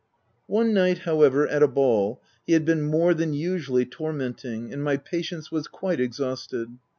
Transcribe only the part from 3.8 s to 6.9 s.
tormenting, and my patience was quite exhausted.